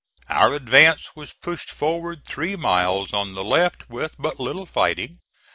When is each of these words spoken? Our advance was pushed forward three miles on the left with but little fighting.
Our 0.29 0.55
advance 0.55 1.15
was 1.15 1.31
pushed 1.31 1.69
forward 1.69 2.25
three 2.25 2.55
miles 2.55 3.13
on 3.13 3.35
the 3.35 3.43
left 3.43 3.87
with 3.87 4.15
but 4.17 4.39
little 4.39 4.65
fighting. 4.65 5.19